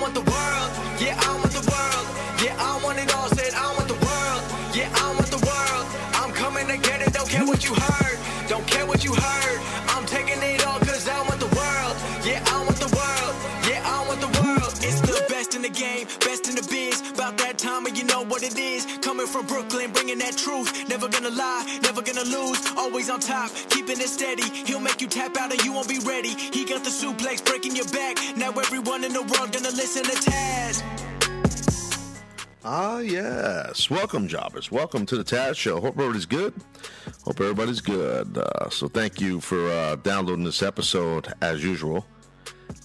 [0.00, 0.70] want the world.
[0.98, 1.89] Yeah, I want the world.
[15.90, 17.00] Game, best in the biz.
[17.10, 18.86] About that time and you know what it is.
[19.00, 20.88] Coming from Brooklyn, bringing that truth.
[20.88, 22.58] Never gonna lie, never gonna lose.
[22.76, 24.48] Always on top, keeping it steady.
[24.66, 26.30] He'll make you tap out and you won't be ready.
[26.30, 28.16] He got the suplex breaking your back.
[28.36, 30.82] Now everyone in the world gonna listen to Taz.
[32.62, 33.88] Ah, yes.
[33.88, 34.70] Welcome, jobbers.
[34.70, 35.80] Welcome to the Taz Show.
[35.80, 36.52] Hope everybody's good.
[37.24, 38.36] Hope everybody's good.
[38.36, 42.04] Uh, so, thank you for uh, downloading this episode as usual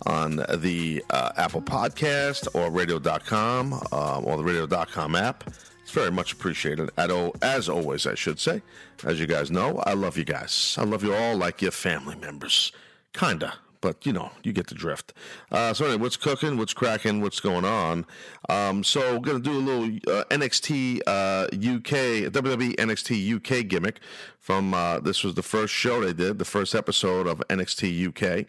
[0.05, 5.43] on the uh, Apple Podcast or radio.com um, or the radio.com app.
[5.81, 6.89] It's very much appreciated.
[6.97, 8.61] At all, as always, I should say.
[9.03, 10.75] As you guys know, I love you guys.
[10.79, 12.71] I love you all like your family members.
[13.13, 15.13] Kinda but you know, you get the drift.
[15.51, 16.57] Uh, so anyway, what's cooking?
[16.57, 17.21] What's cracking?
[17.21, 18.05] What's going on?
[18.49, 23.99] Um, so we're gonna do a little uh, NXT uh, UK WWE NXT UK gimmick
[24.39, 28.45] from uh, this was the first show they did, the first episode of NXT UK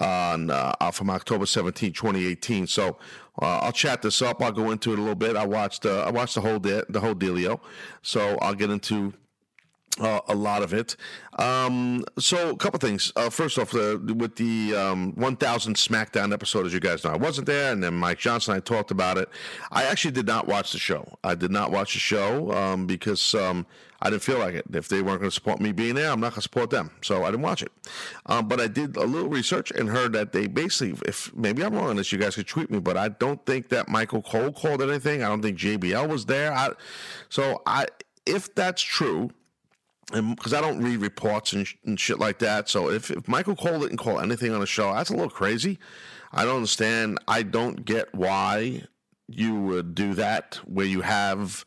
[0.00, 2.66] on uh, from October 17, 2018.
[2.66, 2.98] So
[3.42, 4.40] uh, I'll chat this up.
[4.40, 5.36] I'll go into it a little bit.
[5.36, 7.60] I watched I watched the whole de- the whole dealio,
[8.02, 9.14] so I'll get into
[10.00, 10.96] uh, a lot of it.
[11.38, 13.12] Um, so, a couple things.
[13.16, 17.16] Uh, first off, uh, with the um, 1000 SmackDown episode, as you guys know, I
[17.16, 19.28] wasn't there, and then Mike Johnson, I talked about it.
[19.70, 21.18] I actually did not watch the show.
[21.22, 23.66] I did not watch the show um, because um,
[24.02, 24.66] I didn't feel like it.
[24.72, 26.90] If they weren't going to support me being there, I'm not going to support them.
[27.00, 27.72] So I didn't watch it.
[28.26, 31.74] Um, but I did a little research and heard that they basically, if maybe I'm
[31.74, 34.52] wrong on this, you guys could tweet me, but I don't think that Michael Cole
[34.52, 35.22] called anything.
[35.22, 36.52] I don't think JBL was there.
[36.52, 36.72] I,
[37.28, 37.86] so I,
[38.26, 39.34] if that's true, and
[40.12, 42.68] because I don't read reports and, sh- and, shit like that.
[42.68, 45.78] So if, if Michael Cole didn't call anything on the show, that's a little crazy.
[46.32, 47.18] I don't understand.
[47.28, 48.82] I don't get why
[49.28, 51.64] you would do that where you have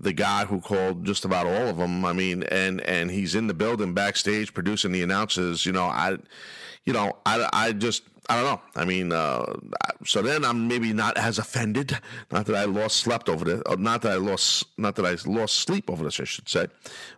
[0.00, 2.04] the guy who called just about all of them.
[2.04, 5.66] I mean, and and he's in the building backstage producing the announcers.
[5.66, 6.16] You know, I,
[6.84, 8.60] you know, I, I just I don't know.
[8.76, 9.44] I mean, uh,
[10.06, 11.98] so then I'm maybe not as offended.
[12.30, 13.62] Not that I lost slept over this.
[13.76, 14.66] Not that I lost.
[14.78, 16.18] Not that I lost sleep over this.
[16.18, 16.68] I should say.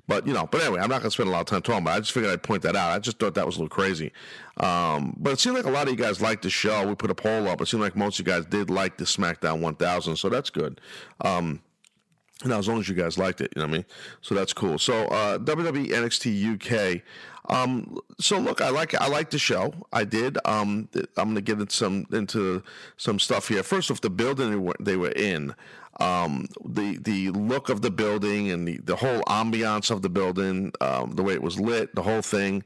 [0.09, 0.49] But you know.
[0.51, 1.97] But anyway, I'm not going to spend a lot of time talking about.
[1.97, 2.91] I just figured I'd point that out.
[2.91, 4.11] I just thought that was a little crazy.
[4.57, 6.87] Um, but it seemed like a lot of you guys liked the show.
[6.87, 7.61] We put a poll up.
[7.61, 10.17] It seemed like most of you guys did like the SmackDown 1000.
[10.17, 10.81] So that's good.
[11.21, 11.61] Um,
[12.49, 13.85] now, as long as you guys liked it, you know what I mean.
[14.21, 14.79] So that's cool.
[14.79, 17.03] So uh, WWE NXT UK.
[17.49, 19.75] Um, so look, I like I like the show.
[19.93, 20.39] I did.
[20.45, 22.63] Um, I'm going to get into some into
[22.97, 23.63] some stuff here.
[23.63, 25.55] First off, the building they were, they were in,
[26.01, 30.73] um, the the look of the building and the, the whole ambiance of the building,
[30.81, 32.63] um, the way it was lit, the whole thing.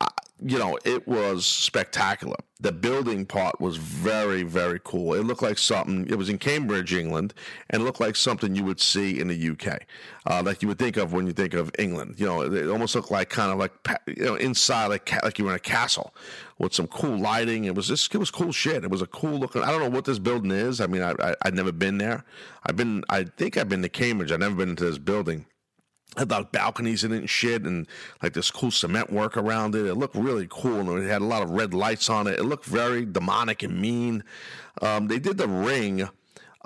[0.00, 0.08] I,
[0.44, 2.36] you know, it was spectacular.
[2.60, 5.14] The building part was very, very cool.
[5.14, 7.32] It looked like something, it was in Cambridge, England,
[7.70, 9.82] and looked like something you would see in the UK,
[10.26, 12.16] uh, like you would think of when you think of England.
[12.18, 13.72] You know, it almost looked like kind of like,
[14.06, 16.14] you know, inside, like, like you were in a castle
[16.58, 17.64] with some cool lighting.
[17.64, 18.84] It was just, it was cool shit.
[18.84, 20.80] It was a cool looking, I don't know what this building is.
[20.82, 22.24] I mean, I, I, I'd never been there.
[22.64, 24.32] I've been, I think I've been to Cambridge.
[24.32, 25.46] I've never been into this building
[26.16, 27.86] had like balconies in it and shit, and
[28.22, 29.86] like this cool cement work around it.
[29.86, 32.38] It looked really cool, and it had a lot of red lights on it.
[32.38, 34.24] It looked very demonic and mean.
[34.82, 36.08] Um, they did the ring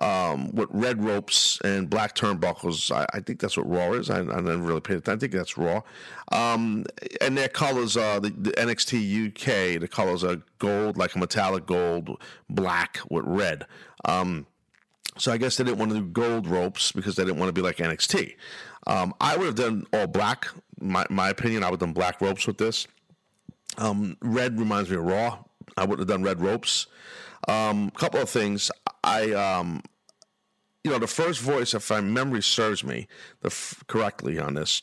[0.00, 2.90] um, with red ropes and black turnbuckles.
[2.94, 4.08] I, I think that's what Raw is.
[4.08, 5.18] I, I never really paid attention.
[5.18, 5.82] I think that's Raw.
[6.32, 6.86] Um,
[7.20, 9.80] and their colors are the, the, NXT UK.
[9.80, 13.66] The colors are gold, like a metallic gold, black with red.
[14.04, 14.46] Um,
[15.18, 17.52] so I guess they didn't want to do gold ropes because they didn't want to
[17.52, 18.36] be like NXT.
[18.86, 20.48] Um, I would have done all black.
[20.80, 22.86] My my opinion, I would have done black ropes with this.
[23.78, 25.38] Um, red reminds me of Raw.
[25.76, 26.86] I wouldn't have done red ropes.
[27.48, 28.70] A um, couple of things.
[29.04, 29.82] I um,
[30.84, 33.06] you know, the first voice, if my memory serves me
[33.44, 34.82] f- correctly on this,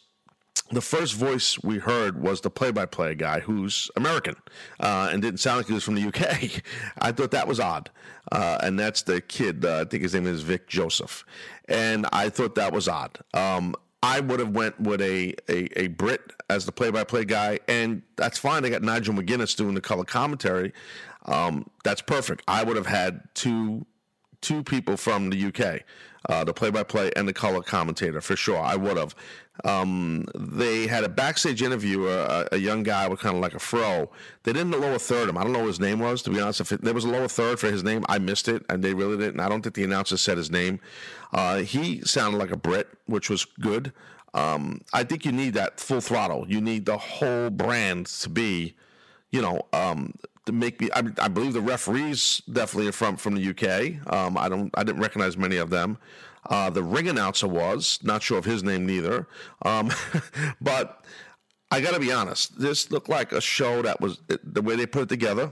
[0.72, 4.36] the first voice we heard was the play-by-play guy who's American
[4.80, 6.62] uh, and didn't sound like he was from the UK.
[7.00, 7.90] I thought that was odd,
[8.32, 9.64] uh, and that's the kid.
[9.64, 11.26] Uh, I think his name is Vic Joseph,
[11.70, 13.18] and I thought that was odd.
[13.34, 18.04] Um, I would have went with a, a, a Brit as the play-by-play guy, and
[18.16, 18.64] that's fine.
[18.64, 20.74] They got Nigel McGuinness doing the color commentary.
[21.26, 22.44] Um, that's perfect.
[22.48, 23.86] I would have had two
[24.42, 25.82] two people from the UK,
[26.30, 28.60] uh, the play-by-play and the color commentator for sure.
[28.60, 29.16] I would have.
[29.64, 33.60] Um, they had a backstage interview, a, a young guy with kind of like a
[33.60, 34.12] fro.
[34.44, 35.38] They didn't lower third him.
[35.38, 36.62] I don't know what his name was, to be honest.
[36.62, 38.94] If it, there was a lower third for his name, I missed it, and they
[38.94, 39.40] really didn't.
[39.40, 40.80] I don't think the announcer said his name.
[41.34, 43.94] Uh, he sounded like a Brit, which was good.
[44.34, 46.46] Um, I think you need that full throttle.
[46.48, 48.76] You need the whole brand to be,
[49.32, 50.14] you know, um,
[50.48, 50.90] to make me.
[50.94, 54.12] I, I, believe the referees definitely are from from the UK.
[54.12, 54.72] Um, I don't.
[54.74, 55.98] I didn't recognize many of them.
[56.50, 59.28] Uh, the ring announcer was not sure of his name neither.
[59.64, 59.92] Um,
[60.62, 61.06] but
[61.70, 62.60] I got to be honest.
[62.60, 65.52] This looked like a show that was the way they put it together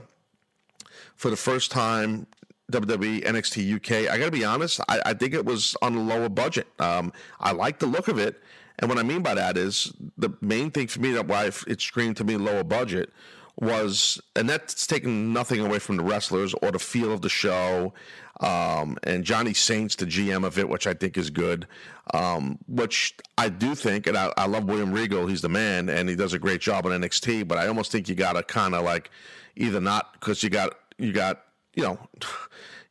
[1.14, 2.26] for the first time.
[2.72, 4.10] WWE NXT UK.
[4.12, 4.80] I got to be honest.
[4.88, 6.66] I, I, think it was on a lower budget.
[6.80, 8.42] Um, I like the look of it,
[8.80, 11.80] and what I mean by that is the main thing for me that why it
[11.80, 13.12] screamed to me lower budget
[13.58, 17.94] was, and that's taking nothing away from the wrestlers or the feel of the show.
[18.40, 21.66] Um, and Johnny Saint's the GM of it, which I think is good.
[22.12, 25.26] Um, which I do think, and I, I, love William Regal.
[25.26, 27.48] He's the man, and he does a great job on NXT.
[27.48, 29.10] But I almost think you got to kind of like
[29.56, 31.42] either not because you got you got
[31.74, 31.98] you know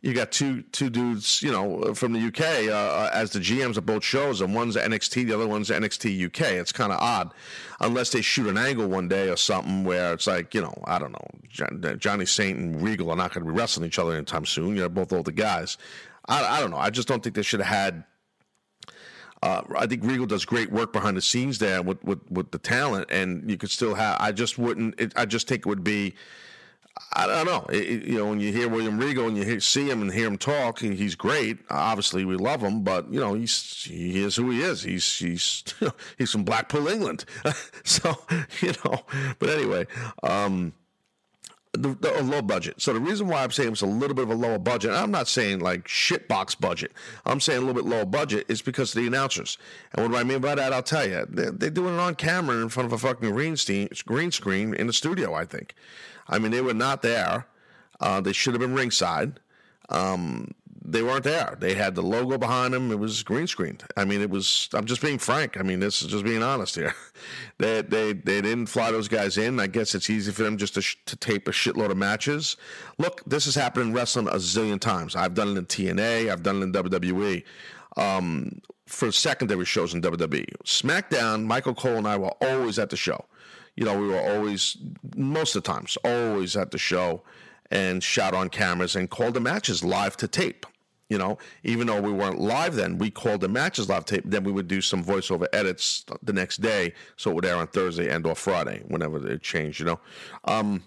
[0.06, 3.76] you got two two dudes, you know, from the UK uh, uh as the GMs
[3.76, 6.52] of both shows, and one's NXT, the other one's NXT UK.
[6.52, 7.34] It's kind of odd,
[7.80, 11.00] unless they shoot an angle one day or something where it's like, you know, I
[11.00, 14.46] don't know, Johnny Saint and Regal are not going to be wrestling each other anytime
[14.46, 14.76] soon.
[14.76, 15.76] You're both older guys.
[16.28, 16.78] I, I don't know.
[16.78, 18.04] I just don't think they should have had.
[19.42, 22.60] Uh, I think Regal does great work behind the scenes there with, with, with the
[22.60, 24.18] talent, and you could still have.
[24.20, 25.00] I just wouldn't.
[25.00, 26.14] It, I just think it would be
[27.18, 27.66] I don't know.
[27.70, 30.28] It, you know, when you hear William Regal and you hear, see him and hear
[30.28, 31.60] him talk, he's great.
[31.70, 34.84] Obviously, we love him, but you know, he's he is who he is.
[34.84, 35.64] He's he's
[36.18, 37.26] he's from Blackpool, England.
[37.84, 38.18] so
[38.62, 39.02] you know,
[39.40, 39.88] but anyway,
[40.24, 40.74] um,
[41.78, 42.82] the, the, a low budget.
[42.82, 45.12] So the reason why I'm saying it's a little bit of a lower budget, I'm
[45.12, 46.92] not saying like shitbox budget.
[47.26, 49.58] I'm saying a little bit lower budget is because of the announcers.
[49.94, 50.74] And what do I mean by that?
[50.74, 51.26] I'll tell you.
[51.30, 54.74] They're, they're doing it on camera in front of a fucking green, screen, green screen
[54.74, 55.34] in the studio.
[55.34, 55.76] I think.
[56.28, 57.48] I mean, they were not there.
[58.00, 59.40] Uh, they should have been ringside.
[59.90, 60.52] Um,
[60.92, 61.58] they weren't there.
[61.60, 62.92] They had the logo behind them.
[62.92, 63.84] It was green screened.
[63.98, 64.70] I mean, it was.
[64.74, 65.58] I'm just being frank.
[65.58, 66.94] I mean, this is just being honest here.
[67.58, 69.60] they they they didn't fly those guys in.
[69.60, 72.58] I guess it's easy for them just to, sh- to tape a shitload of matches.
[72.98, 75.16] Look, this has happened in wrestling a zillion times.
[75.16, 76.32] I've done it in TNA.
[76.32, 77.44] I've done it in WWE.
[77.98, 81.46] Um, for secondary shows in WWE, SmackDown.
[81.46, 83.26] Michael Cole and I were always at the show
[83.76, 84.78] you know, we were always,
[85.16, 87.22] most of the times, always at the show
[87.72, 90.66] and shot on cameras and called the matches live to tape.
[91.10, 94.24] You know, even though we weren't live then, we called the matches live tape.
[94.26, 97.68] Then we would do some voiceover edits the next day, so it would air on
[97.68, 99.80] Thursday and or Friday, whenever it changed.
[99.80, 100.00] You know,
[100.46, 100.84] um,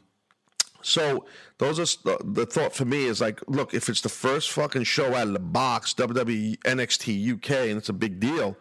[0.82, 1.26] so
[1.58, 5.14] those are the thought for me is like, look, if it's the first fucking show
[5.14, 8.56] out of the box, WWE NXT UK, and it's a big deal,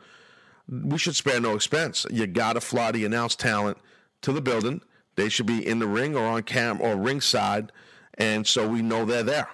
[0.67, 2.05] we should spare no expense.
[2.09, 3.77] You got to fly the announced talent
[4.21, 4.81] to the building.
[5.15, 7.71] They should be in the ring or on cam or ringside,
[8.15, 9.49] and so we know they're there,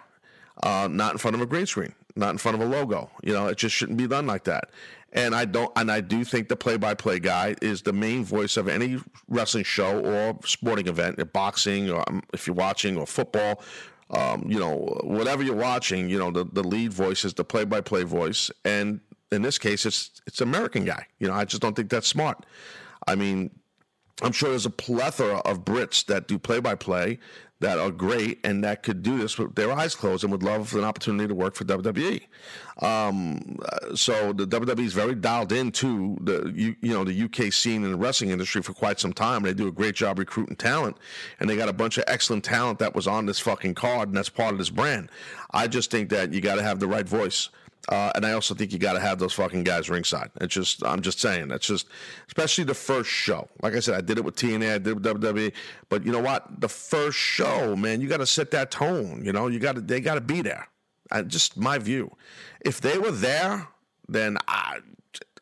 [0.62, 3.10] uh, not in front of a green screen, not in front of a logo.
[3.24, 4.70] You know, it just shouldn't be done like that.
[5.14, 8.68] And I don't, and I do think the play-by-play guy is the main voice of
[8.68, 13.62] any wrestling show or sporting event, boxing, or um, if you're watching, or football.
[14.10, 18.04] Um, you know, whatever you're watching, you know, the, the lead voice is the play-by-play
[18.04, 19.00] voice, and
[19.32, 21.08] in this case, it's it's American guy.
[21.20, 22.46] You know, I just don't think that's smart.
[23.08, 23.50] I mean,
[24.22, 27.20] I'm sure there's a plethora of Brits that do play by play
[27.64, 30.76] that are great and that could do this with their eyes closed and would love
[30.76, 32.22] an opportunity to work for WWE.
[32.82, 33.58] Um,
[33.96, 37.92] so the WWE is very dialed into the you, you know the UK scene in
[37.92, 39.44] the wrestling industry for quite some time.
[39.44, 40.98] They do a great job recruiting talent,
[41.40, 44.18] and they got a bunch of excellent talent that was on this fucking card, and
[44.18, 45.10] that's part of this brand.
[45.52, 47.50] I just think that you got to have the right voice.
[47.90, 50.32] Uh, and I also think you got to have those fucking guys ringside.
[50.40, 51.88] It's just, I'm just saying, that's just,
[52.28, 53.50] especially the first show.
[53.62, 55.52] Like I said, I did it with TNA, I did it with WWE,
[55.90, 56.62] but you know what?
[56.62, 59.24] The first show, man, you got to set that tone.
[59.26, 60.70] You know, you got to, they got to be there.
[61.12, 62.16] I, just my view.
[62.62, 63.68] If they were there,
[64.08, 64.80] then I,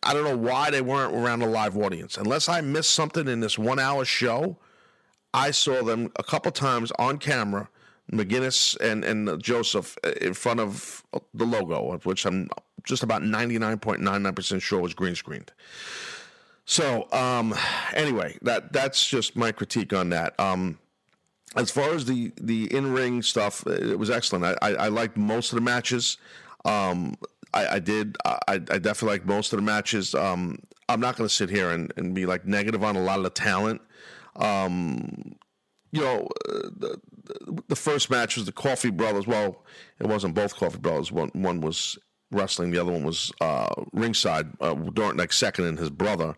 [0.01, 2.17] I don't know why they weren't around a live audience.
[2.17, 4.57] Unless I missed something in this one hour show,
[5.31, 7.69] I saw them a couple times on camera
[8.11, 11.03] McGuinness and, and Joseph in front of
[11.33, 12.49] the logo, which I'm
[12.83, 15.51] just about 99.99% sure was green screened.
[16.65, 17.55] So, um,
[17.93, 20.39] anyway, that that's just my critique on that.
[20.39, 20.77] Um,
[21.55, 24.45] as far as the, the in ring stuff, it was excellent.
[24.45, 26.17] I, I, I liked most of the matches.
[26.63, 27.15] Um,
[27.53, 28.15] I, I, did.
[28.23, 30.15] I, I, definitely liked most of the matches.
[30.15, 33.17] Um, I'm not going to sit here and, and be like negative on a lot
[33.17, 33.81] of the talent.
[34.37, 35.35] Um,
[35.91, 37.01] you know, uh, the,
[37.67, 39.27] the first match was the Coffey Brothers.
[39.27, 39.63] Well,
[39.99, 41.11] it wasn't both Coffey Brothers.
[41.11, 41.97] One one was
[42.31, 42.71] wrestling.
[42.71, 44.47] The other one was uh, ringside.
[44.59, 44.73] Uh,
[45.15, 46.35] like second and his brother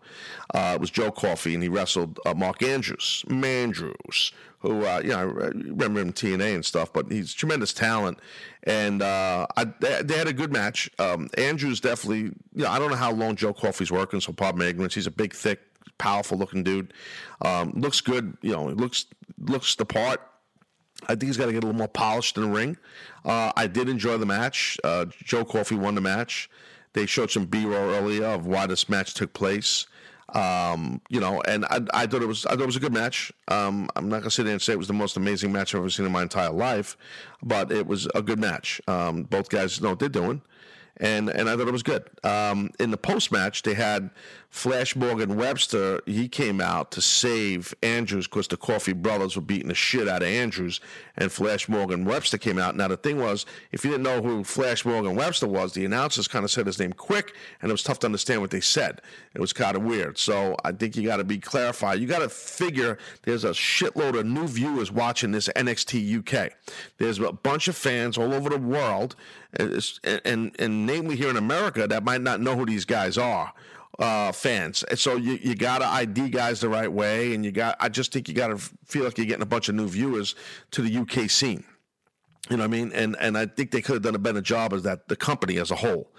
[0.52, 5.18] uh, was Joe Coffey, and he wrestled uh, Mark Andrews, Mandrews, who uh, you know
[5.18, 8.18] I remember him TNA and stuff, but he's tremendous talent.
[8.64, 10.90] And uh, I, they, they, had a good match.
[10.98, 12.32] Um, Andrews definitely.
[12.54, 14.94] You know, I don't know how long Joe Coffey's working, so pardon my ignorance.
[14.94, 15.60] He's a big, thick,
[15.98, 16.94] powerful looking dude.
[17.42, 18.36] Um, looks good.
[18.42, 19.06] You know, looks
[19.38, 20.20] looks the part
[21.02, 22.76] I think he's got to get a little more polished in the ring.
[23.24, 24.78] Uh, I did enjoy the match.
[24.82, 26.48] Uh, Joe Coffey won the match.
[26.92, 29.86] They showed some B-roll earlier of why this match took place.
[30.32, 32.92] Um, you know, and I, I, thought it was I thought it was a good
[32.92, 33.32] match.
[33.48, 35.80] Um, I'm not gonna sit there and say it was the most amazing match I've
[35.80, 36.96] ever seen in my entire life,
[37.42, 38.80] but it was a good match.
[38.88, 40.40] Um, both guys know what they're doing
[40.98, 42.04] and and I thought it was good.
[42.22, 44.10] Um, in the post match, they had
[44.54, 46.00] Flash Morgan Webster.
[46.06, 50.22] He came out to save Andrews because the Coffey brothers were beating the shit out
[50.22, 50.80] of Andrews,
[51.16, 52.76] and Flash Morgan Webster came out.
[52.76, 56.28] Now the thing was, if you didn't know who Flash Morgan Webster was, the announcers
[56.28, 59.02] kind of said his name quick, and it was tough to understand what they said.
[59.34, 60.18] It was kind of weird.
[60.18, 61.98] So I think you got to be clarified.
[61.98, 66.52] You got to figure there's a shitload of new viewers watching this NXT UK.
[66.98, 69.16] There's a bunch of fans all over the world
[69.54, 69.82] and,
[70.24, 73.52] and, and namely here in America that might not know who these guys are.
[73.96, 77.76] Uh, fans, and so you you gotta ID guys the right way, and you got.
[77.78, 80.34] I just think you gotta feel like you're getting a bunch of new viewers
[80.72, 81.62] to the UK scene.
[82.50, 82.92] You know what I mean?
[82.92, 85.58] And and I think they could have done a better job as that the company
[85.58, 86.10] as a whole.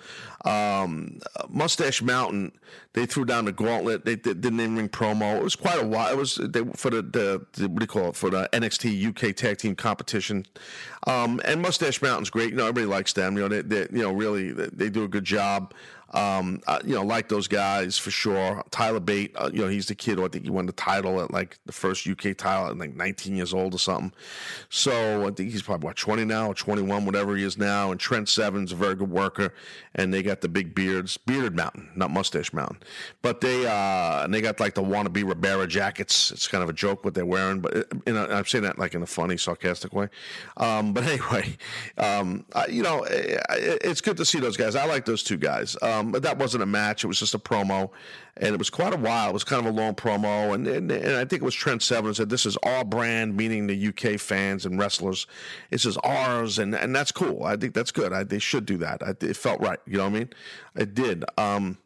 [0.44, 2.52] Um, Mustache Mountain,
[2.94, 4.06] they threw down the gauntlet.
[4.06, 5.38] They did, didn't even ring promo.
[5.38, 6.12] It was quite a while.
[6.12, 9.08] It was they, for the, the, the, what do you call it for the NXT
[9.08, 10.46] UK Tag Team Competition.
[11.08, 12.52] Um, and Mustache Mountain's great.
[12.52, 13.36] You know, everybody likes them.
[13.36, 15.74] You know, they, they you know really they, they do a good job.
[16.16, 18.64] Um, uh, you know, like those guys for sure.
[18.72, 21.22] Tyler Bate, uh, you know, he's the kid who I think he won the title
[21.22, 24.14] at like the first UK title at like 19 years old or something.
[24.70, 27.92] So I think he's probably what 20 now or 21, whatever he is now.
[27.92, 29.54] And Trent Seven's a very good worker,
[29.94, 32.78] and they got the big beards, bearded mountain, not mustache mountain.
[33.22, 36.32] But they uh, and they got like the wannabe Ribera jackets.
[36.32, 38.80] It's kind of a joke what they're wearing, but it, you know, I'm saying that
[38.80, 40.08] like in a funny, sarcastic way.
[40.56, 41.58] Um, but anyway,
[41.98, 44.76] um, I, you know, it, it's good to see those guys.
[44.76, 45.76] I like those two guys.
[45.82, 47.04] Um, um, but that wasn't a match.
[47.04, 47.90] It was just a promo.
[48.38, 49.30] And it was quite a while.
[49.30, 50.54] It was kind of a long promo.
[50.54, 53.68] And, and, and I think it was Trent Seven said, This is our brand, meaning
[53.68, 55.28] the UK fans and wrestlers.
[55.70, 56.60] This is ours.
[56.60, 57.44] And, and that's cool.
[57.44, 58.14] I think that's good.
[58.14, 59.02] I, they should do that.
[59.04, 59.80] I, it felt right.
[59.86, 60.30] You know what I mean?
[60.76, 61.24] It did.
[61.38, 61.78] Um,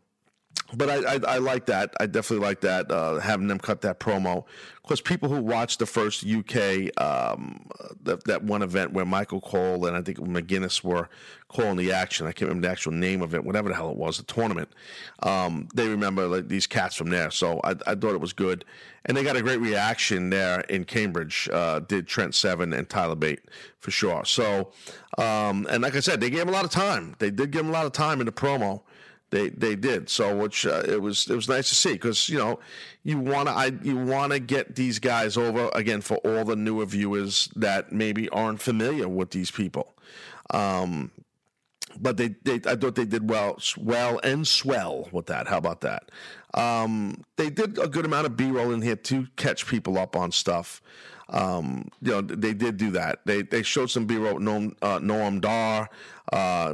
[0.74, 1.94] but I, I, I, like that.
[2.00, 4.46] I definitely like that, uh, having them cut that promo.
[4.84, 7.68] Because people who watched the first UK, um,
[8.04, 11.10] that, that one event where Michael Cole and I think McGuinness were
[11.48, 13.98] calling the action, I can't remember the actual name of it, whatever the hell it
[13.98, 14.70] was, the tournament,
[15.24, 17.32] um, they remember like, these cats from there.
[17.32, 18.66] So I, I, thought it was good.
[19.06, 23.16] And they got a great reaction there in Cambridge, uh, did Trent Seven and Tyler
[23.16, 23.42] Bate
[23.80, 24.26] for sure.
[24.26, 24.72] So,
[25.18, 27.16] um, and like I said, they gave him a lot of time.
[27.20, 28.82] They did give him a lot of time in the promo.
[29.32, 32.38] They they did so, which uh, it was it was nice to see because you
[32.38, 32.60] know
[33.04, 36.56] you want to I you want to get these guys over again for all the
[36.56, 39.96] newer viewers that maybe aren't familiar with these people.
[40.50, 41.12] Um,
[42.00, 45.48] but they, they I thought they did well well and swell with that.
[45.48, 46.10] How about that?
[46.54, 50.16] Um, they did a good amount of B roll in here to catch people up
[50.16, 50.82] on stuff.
[51.32, 53.20] Um, you know, they did do that.
[53.26, 54.40] They they showed some B-roll.
[54.40, 55.90] Noam, uh, Noam Dar
[56.32, 56.74] uh,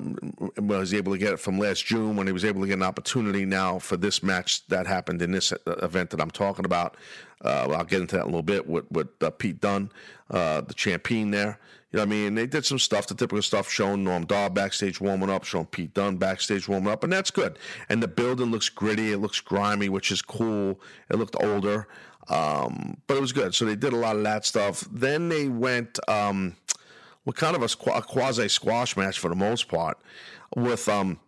[0.57, 2.83] was able to get it from last June when he was able to get an
[2.83, 6.97] opportunity now for this match that happened in this uh, event that I'm talking about.
[7.43, 9.91] Uh, I'll get into that in a little bit with with uh, Pete Dunne,
[10.31, 11.59] uh, the champion there.
[11.91, 12.35] You know what I mean?
[12.35, 15.93] They did some stuff, the typical stuff, showing Noam Dar backstage warming up, showing Pete
[15.93, 17.57] Dunne backstage warming up, and that's good.
[17.87, 20.81] And the building looks gritty, it looks grimy, which is cool.
[21.09, 21.87] It looked older.
[22.27, 23.53] Um, but it was good.
[23.53, 24.85] So they did a lot of that stuff.
[24.91, 26.55] Then they went um,
[27.25, 29.97] with kind of a, a quasi squash match for the most part
[30.55, 30.87] with.
[30.87, 31.19] Um,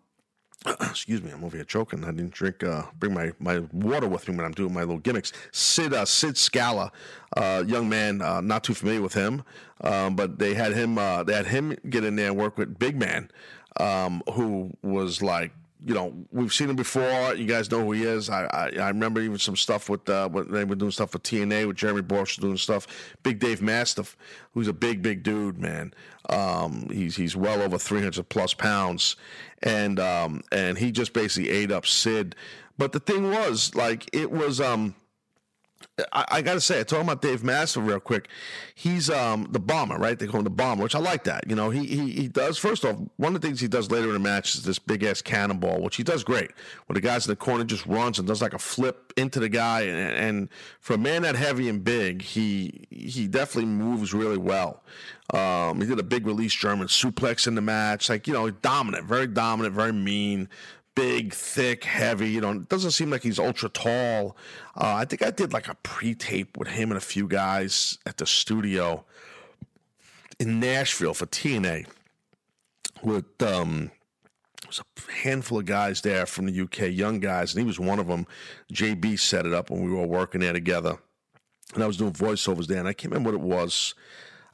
[0.81, 2.03] excuse me, I'm over here choking.
[2.03, 4.97] I didn't drink, uh, bring my, my water with me when I'm doing my little
[4.97, 5.31] gimmicks.
[5.51, 6.91] Sid uh, Sid Scala,
[7.35, 9.43] uh, young man, uh, not too familiar with him,
[9.81, 12.79] um, but they had him uh, they had him get in there and work with
[12.79, 13.29] Big Man,
[13.79, 15.51] um, who was like
[15.85, 17.35] you know, we've seen him before.
[17.35, 18.29] You guys know who he is.
[18.29, 21.23] I I, I remember even some stuff with uh, when they were doing stuff with
[21.23, 22.87] TNA with Jeremy Borash doing stuff.
[23.23, 24.17] Big Dave Mastiff,
[24.53, 25.93] who's a big big dude, man.
[26.29, 29.15] Um, he's he's well over three hundred plus pounds,
[29.61, 32.35] and um, and he just basically ate up Sid.
[32.77, 34.95] But the thing was, like, it was um
[36.13, 38.27] I, I got to say, talking about Dave Mastiff real quick,
[38.75, 40.17] he's um, the bomber, right?
[40.17, 41.49] They call him the bomber, which I like that.
[41.49, 42.57] You know, he, he he does.
[42.57, 45.03] First off, one of the things he does later in the match is this big
[45.03, 46.51] ass cannonball, which he does great.
[46.85, 49.49] When the guy's in the corner just runs and does like a flip into the
[49.49, 54.37] guy, and, and for a man that heavy and big, he he definitely moves really
[54.37, 54.83] well.
[55.33, 59.05] Um, he did a big release German suplex in the match, like you know, dominant,
[59.05, 60.47] very dominant, very mean
[60.97, 62.27] big, thick, heavy.
[62.27, 64.35] You know, it doesn't seem like he's ultra tall.
[64.75, 68.17] Uh, I think I did like a pre-tape with him and a few guys at
[68.17, 69.05] the studio
[70.39, 71.85] in Nashville for TNA
[73.03, 73.91] with um,
[74.65, 77.99] was a handful of guys there from the UK, young guys, and he was one
[77.99, 78.25] of them.
[78.73, 80.97] JB set it up when we were working there together,
[81.75, 83.93] and I was doing voiceovers there, and I can't remember what it was.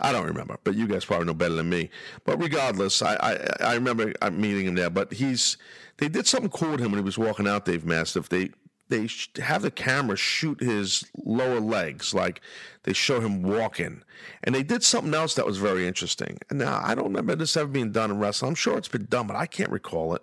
[0.03, 1.89] I don't remember, but you guys probably know better than me.
[2.25, 4.89] But regardless, I I, I remember uh, meeting him there.
[4.89, 5.57] But he's
[5.97, 7.65] they did something cool with him when he was walking out.
[7.65, 8.29] Dave Mastiff.
[8.29, 8.49] They
[8.89, 9.07] they
[9.41, 12.41] have the camera shoot his lower legs, like
[12.83, 14.03] they show him walking.
[14.43, 16.37] And they did something else that was very interesting.
[16.49, 18.49] And now I don't remember this ever being done in wrestling.
[18.49, 20.21] I'm sure it's been done, but I can't recall it.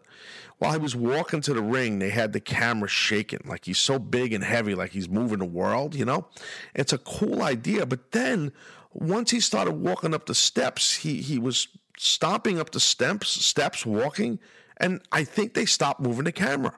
[0.61, 3.99] While he was walking to the ring, they had the camera shaking, like he's so
[3.99, 6.27] big and heavy, like he's moving the world, you know?
[6.75, 7.87] It's a cool idea.
[7.87, 8.53] But then
[8.93, 13.87] once he started walking up the steps, he he was stomping up the steps, steps,
[13.87, 14.39] walking,
[14.77, 16.77] and I think they stopped moving the camera.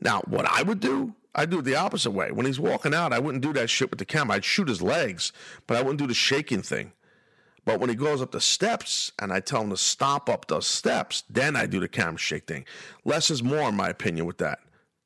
[0.00, 2.32] Now, what I would do, I'd do it the opposite way.
[2.32, 4.36] When he's walking out, I wouldn't do that shit with the camera.
[4.36, 5.34] I'd shoot his legs,
[5.66, 6.92] but I wouldn't do the shaking thing.
[7.64, 10.66] But when he goes up the steps and I tell him to stop up those
[10.66, 12.64] steps, then I do the camera shake thing.
[13.04, 14.58] Less is more, in my opinion, with that.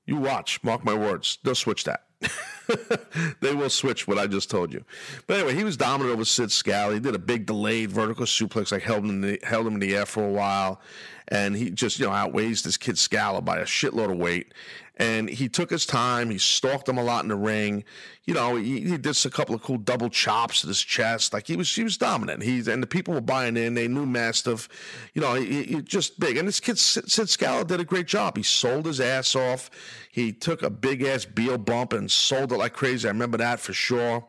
[0.06, 2.04] You watch, mark my words, they'll switch that.
[3.40, 4.84] they will switch what I just told you.
[5.26, 6.94] But anyway, he was dominant over Sid Scala.
[6.94, 9.80] He did a big delayed vertical suplex, like held him in the, held him in
[9.80, 10.80] the air for a while,
[11.28, 14.54] and he just you know outweighs this kid Scala by a shitload of weight.
[14.98, 16.30] And he took his time.
[16.30, 17.84] He stalked him a lot in the ring.
[18.24, 21.34] You know, he, he did a couple of cool double chops to his chest.
[21.34, 22.42] Like he was, he was dominant.
[22.42, 23.74] He's and the people were buying in.
[23.74, 24.68] They knew Mastiff.
[25.12, 26.38] You know, he, he just big.
[26.38, 28.36] And this kid Sid Scala did a great job.
[28.36, 29.70] He sold his ass off.
[30.10, 33.06] He took a big ass Beal bump and sold it like crazy.
[33.06, 34.24] I remember that for sure.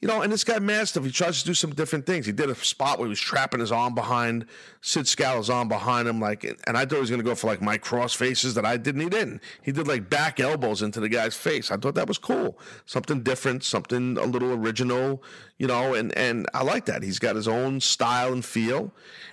[0.00, 2.24] You know, and this guy Mastiff, he tries to do some different things.
[2.24, 4.46] He did a spot where he was trapping his arm behind
[4.80, 7.48] Sid Scala's arm behind him, like, and I thought he was going to go for
[7.48, 9.00] like my cross faces that I didn't.
[9.00, 9.42] He didn't.
[9.60, 11.72] He did like back elbows into the guy's face.
[11.72, 15.20] I thought that was cool, something different, something a little original,
[15.58, 15.94] you know.
[15.94, 17.02] And and I like that.
[17.02, 18.92] He's got his own style and feel.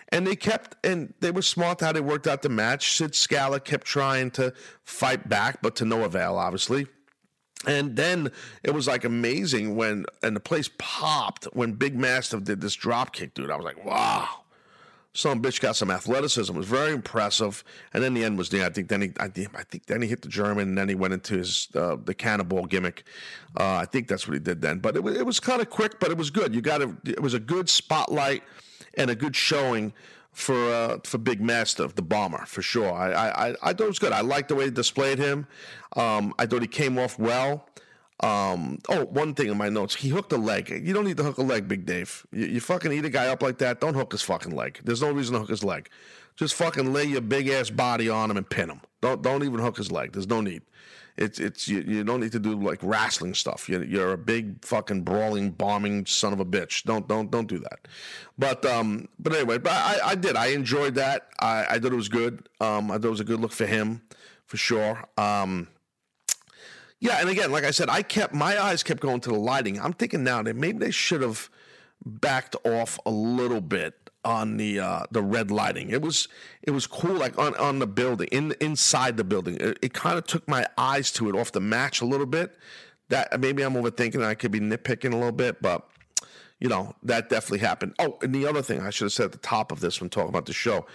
[0.10, 2.98] And they kept, and they were smart how they worked out the match.
[2.98, 4.52] Sid Scala kept trying to
[4.84, 6.88] fight back, but to no avail, obviously.
[7.68, 8.32] And then
[8.64, 13.14] it was like amazing when, and the place popped when Big Mastiff did this drop
[13.14, 13.50] kick, dude.
[13.50, 14.28] I was like, wow.
[15.14, 16.54] Some bitch got some athleticism.
[16.54, 17.64] It was very impressive.
[17.94, 18.66] And then the end was there.
[18.66, 20.96] I think then he, I, I think then he hit the German, and then he
[20.96, 23.06] went into his uh, the cannonball gimmick.
[23.58, 24.80] Uh, I think that's what he did then.
[24.80, 26.54] But it was it was kind of quick, but it was good.
[26.54, 26.98] You got to.
[27.06, 28.44] It was a good spotlight
[28.96, 29.94] and a good showing
[30.36, 32.92] for uh, for Big Mastiff, the bomber, for sure.
[32.92, 34.12] I, I, I thought it was good.
[34.12, 35.48] I liked the way they displayed him.
[35.96, 37.68] Um, I thought he came off well.
[38.20, 40.70] Um, oh, one thing in my notes, he hooked a leg.
[40.70, 42.26] You don't need to hook a leg, Big Dave.
[42.32, 44.80] You, you fucking eat a guy up like that, don't hook his fucking leg.
[44.84, 45.90] There's no reason to hook his leg.
[46.36, 48.82] Just fucking lay your big ass body on him and pin him.
[49.02, 50.12] Don't don't even hook his leg.
[50.12, 50.64] There's no need.
[51.18, 53.70] It's it's you, you don't need to do like wrestling stuff.
[53.70, 56.84] You're, you're a big fucking brawling bombing son of a bitch.
[56.84, 57.88] Don't don't don't do that.
[58.38, 61.30] But um but anyway, but I I did I enjoyed that.
[61.40, 62.50] I I thought it was good.
[62.60, 64.02] Um I thought it was a good look for him
[64.46, 65.04] for sure.
[65.18, 65.70] Um.
[67.00, 69.80] Yeah, and again, like I said, I kept my eyes kept going to the lighting.
[69.80, 71.50] I'm thinking now that maybe they should have
[72.06, 75.90] backed off a little bit on the uh, the red lighting.
[75.90, 76.28] It was
[76.64, 79.58] it was cool, like on, on the building, in inside the building.
[79.60, 82.58] It, it kind of took my eyes to it off the match a little bit.
[83.10, 84.24] That maybe I'm overthinking.
[84.24, 85.88] I could be nitpicking a little bit, but
[86.60, 87.94] you know that definitely happened.
[88.00, 90.10] Oh, and the other thing I should have said at the top of this when
[90.10, 90.86] talking about the show,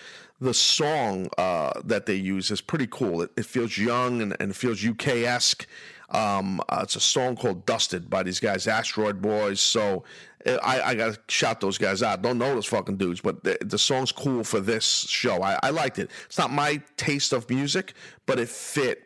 [0.40, 3.23] the song uh, that they use is pretty cool.
[3.23, 5.66] It, it feels young and, and feels UK esque.
[6.09, 9.61] Um, uh, it's a song called "Dusted" by these guys, Asteroid Boys.
[9.61, 10.03] So
[10.46, 12.22] I, I got to shout those guys out.
[12.22, 15.42] Don't know those fucking dudes, but the, the song's cool for this show.
[15.42, 16.11] I, I liked it.
[16.26, 17.94] It's not my taste of music,
[18.26, 19.03] but it fit.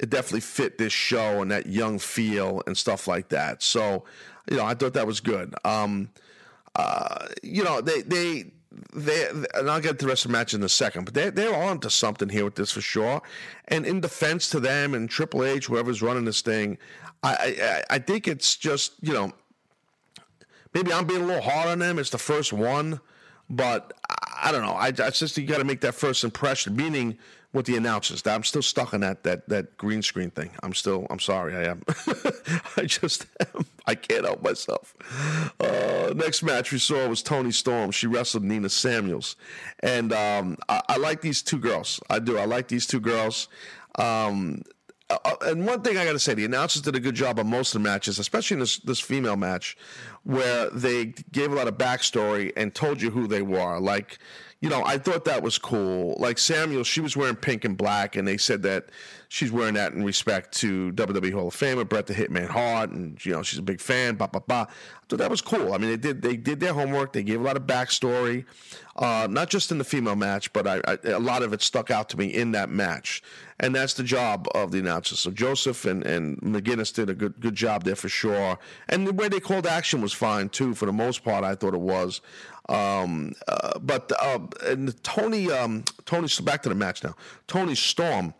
[0.00, 3.62] It definitely fit this show and that young feel and stuff like that.
[3.62, 4.04] So,
[4.50, 5.54] you know, I thought that was good.
[5.64, 6.10] Um,
[6.74, 8.52] uh, you know, they they
[8.94, 11.54] they and I'll get the rest of the match in a second, but they they're
[11.54, 13.22] on to something here with this for sure.
[13.68, 16.78] And in defense to them and Triple H, whoever's running this thing,
[17.22, 19.32] I I, I think it's just you know
[20.74, 21.98] maybe I'm being a little hard on them.
[21.98, 23.00] It's the first one,
[23.48, 23.92] but
[24.42, 24.72] I don't know.
[24.72, 26.74] I, I just you got to make that first impression.
[26.74, 27.18] Meaning
[27.52, 30.50] with the announcers, I'm still stuck on that that that green screen thing.
[30.62, 31.06] I'm still.
[31.10, 31.54] I'm sorry.
[31.54, 31.82] I am.
[32.76, 33.66] I just am.
[33.86, 34.94] I can't help myself.
[35.60, 37.90] Uh, next match we saw was Toni Storm.
[37.90, 39.36] She wrestled Nina Samuels,
[39.80, 42.00] and um, I, I, like these two girls.
[42.08, 42.38] I do.
[42.38, 43.48] I like these two girls.
[43.96, 44.62] Um,
[45.12, 47.38] uh, uh, and one thing I got to say, the announcers did a good job
[47.38, 49.76] on most of the matches, especially in this this female match,
[50.24, 53.78] where they gave a lot of backstory and told you who they were.
[53.78, 54.18] Like,
[54.60, 56.16] you know, I thought that was cool.
[56.18, 58.90] Like Samuel, she was wearing pink and black, and they said that
[59.28, 63.24] she's wearing that in respect to WWE Hall of Famer Bret the Hitman Hart, and
[63.24, 64.14] you know she's a big fan.
[64.14, 64.68] Ba ba ba.
[64.68, 65.72] I thought that was cool.
[65.72, 67.12] I mean, they did they did their homework.
[67.12, 68.44] They gave a lot of backstory,
[68.94, 71.90] uh, not just in the female match, but I, I, a lot of it stuck
[71.90, 73.22] out to me in that match,
[73.62, 75.20] and that's the job of the announcers.
[75.20, 79.12] So Joseph and, and McGuinness did a good good job there for sure, and the
[79.12, 80.74] way they called action was fine too.
[80.74, 82.20] For the most part, I thought it was.
[82.68, 87.14] Um, uh, but uh, and Toni um, Toni back to the match now.
[87.46, 88.34] Toni Storm,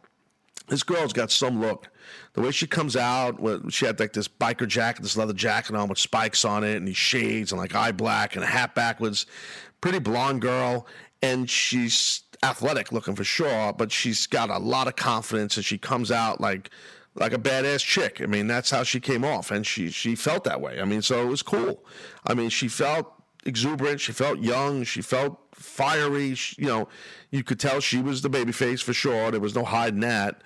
[0.69, 1.89] this girl's got some look
[2.35, 3.39] the way she comes out,
[3.73, 6.89] she had like this biker jacket, this leather jacket on with spikes on it, and
[6.89, 9.27] these shades, and like eye black and a hat backwards.
[9.81, 10.87] Pretty blonde girl,
[11.23, 15.79] and she's athletic looking for sure, but she's got a lot of confidence, and she
[15.79, 16.71] comes out like
[17.15, 18.21] like a badass chick.
[18.23, 20.81] I mean, that's how she came off, and she she felt that way.
[20.81, 21.85] I mean, so it was cool.
[22.27, 23.13] I mean, she felt
[23.45, 24.01] exuberant.
[24.01, 24.85] She felt young.
[24.85, 26.35] She felt fiery.
[26.35, 26.89] She, you know,
[27.31, 29.31] you could tell she was the baby face for sure.
[29.31, 30.43] There was no hiding that.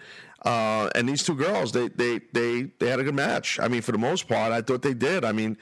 [0.47, 3.59] Uh, and these two girls, they, they they they had a good match.
[3.59, 5.25] I mean, for the most part, I thought they did.
[5.25, 5.59] I mean,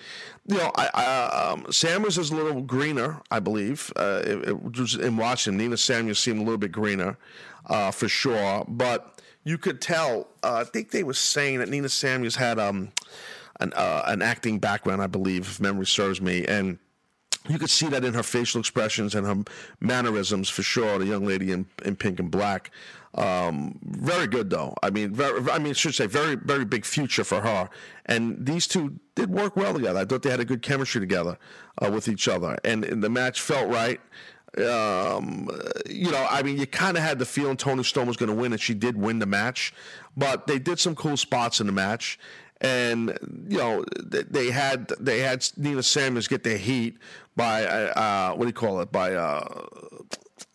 [0.46, 3.90] you know, I, I, um, Samuels is a little greener, I believe.
[3.96, 7.16] Uh, it, it was in watching Nina Samuels seemed a little bit greener,
[7.64, 8.66] uh, for sure.
[8.68, 10.28] But you could tell.
[10.42, 12.92] Uh, I think they were saying that Nina Samuels had um,
[13.60, 16.78] an uh, an acting background, I believe, if memory serves me, and
[17.48, 19.44] you could see that in her facial expressions and her
[19.80, 20.98] mannerisms for sure.
[20.98, 22.70] The young lady in, in pink and black.
[23.14, 24.74] Um, very good though.
[24.82, 27.68] I mean, very, I mean, I should say very, very big future for her.
[28.06, 30.00] And these two did work well together.
[30.00, 31.38] I thought they had a good chemistry together
[31.80, 34.00] uh, with each other, and, and, the match felt right.
[34.58, 35.50] Um,
[35.88, 38.34] you know, I mean, you kind of had the feeling Toni Storm was going to
[38.34, 39.74] win, and she did win the match.
[40.16, 42.18] But they did some cool spots in the match,
[42.60, 46.98] and you know, they had they had Nina Samuels get their heat
[47.36, 49.14] by uh, what do you call it by.
[49.14, 49.66] Uh,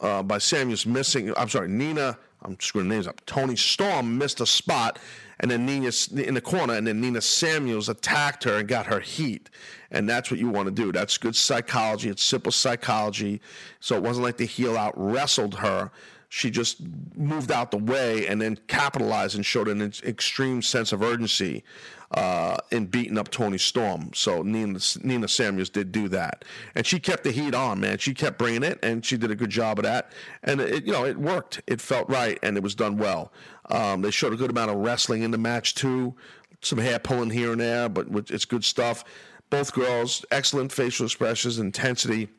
[0.02, 1.34] uh, by Samuels missing.
[1.36, 3.26] I'm sorry, Nina I'm screwing names up.
[3.26, 5.00] Toni Storm missed a spot,
[5.40, 9.00] and then Nina in the corner, and then Nina Samuels attacked her and got her
[9.00, 9.50] heat,
[9.92, 10.92] and that's what you want to do.
[10.92, 12.10] That's good psychology.
[12.10, 13.42] It's simple psychology.
[13.80, 15.92] So it wasn't like the heel out wrestled her.
[16.30, 16.78] She just
[17.16, 21.64] moved out the way and then capitalized and showed an extreme sense of urgency
[22.12, 24.12] uh, in beating up Toni Storm.
[24.14, 27.98] So Nina, Nina Samuels did do that, and she kept the heat on, man.
[27.98, 30.12] She kept bringing it, and she did a good job of that.
[30.44, 31.62] And it, you know, it worked.
[31.68, 33.32] It felt right, and it was done well.
[33.70, 36.16] Um, they showed a good amount of wrestling in the match too,
[36.62, 39.04] some hair pulling here and there, but it's good stuff.
[39.50, 42.30] Both girls, excellent facial expressions, intensity,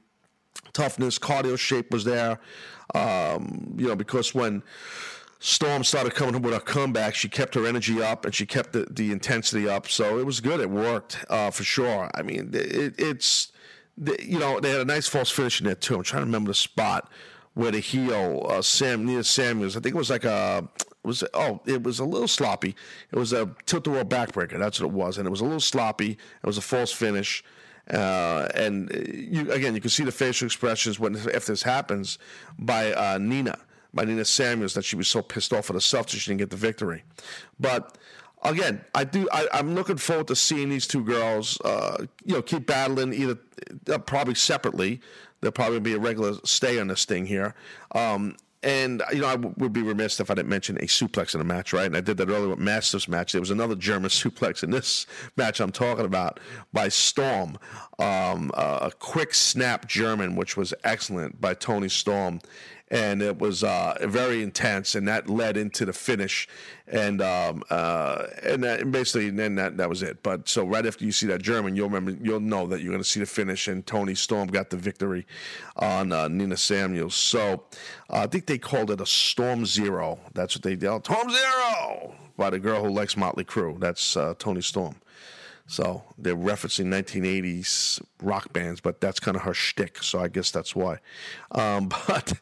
[0.73, 2.39] toughness, cardio shape was there.
[2.95, 4.63] Um, you know, because when
[5.43, 7.15] Storm started coming with her comeback.
[7.15, 9.89] She kept her energy up and she kept the, the intensity up.
[9.89, 10.61] So it was good.
[10.61, 12.11] It worked uh, for sure.
[12.15, 13.51] I mean, it, it's,
[14.23, 15.97] you know, they had a nice false finish in there too.
[15.97, 17.11] I'm trying to remember the spot
[17.55, 21.25] where the heel, uh, Sam, Nina Samuels, I think it was like a, it was,
[21.33, 22.77] oh, it was a little sloppy.
[23.11, 24.59] It was a tilt the world backbreaker.
[24.59, 25.17] That's what it was.
[25.17, 26.13] And it was a little sloppy.
[26.13, 27.43] It was a false finish.
[27.89, 32.19] Uh, and you, again, you can see the facial expressions when if this happens
[32.59, 33.59] by uh, Nina
[33.93, 36.51] by Nina Samuels that she was so pissed off at herself that she didn't get
[36.51, 37.03] the victory.
[37.59, 37.99] But
[38.43, 39.29] again, I do.
[39.33, 41.61] I, am looking forward to seeing these two girls.
[41.63, 43.39] Uh, you know, keep battling either
[43.93, 45.01] uh, probably separately.
[45.41, 47.55] There'll probably be a regular stay on this thing here.
[47.95, 51.41] Um, and you know, I would be remiss if I didn't mention a suplex in
[51.41, 51.87] a match, right?
[51.87, 53.33] And I did that earlier with Masters match.
[53.33, 56.41] There was another German suplex in this match I'm talking about
[56.73, 57.59] by Storm,
[57.99, 62.41] um, a quick snap German, which was excellent by Toni Storm
[62.91, 66.49] and it was uh, very intense, and that led into the finish,
[66.89, 70.23] and um, uh, and, that, and basically then that that was it.
[70.23, 73.03] But so right after you see that German, you'll remember, you'll know that you're going
[73.03, 75.27] to see the finish, and Toni Storm got the victory
[75.77, 77.15] on uh, Nina Samuels.
[77.15, 77.65] So
[78.11, 80.19] uh, I think they called it a Storm Zero.
[80.35, 81.05] That's what they did.
[81.05, 83.79] Storm Zero by the girl who likes Motley Crue.
[83.79, 84.97] That's uh, Toni Storm.
[85.71, 90.03] So they're referencing 1980s rock bands, but that's kind of her shtick.
[90.03, 90.99] So I guess that's why.
[91.53, 92.33] Um, but